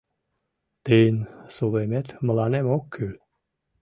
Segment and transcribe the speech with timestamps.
[0.85, 1.17] Тыйын
[1.53, 3.13] сулымет мыланем ок кӱл;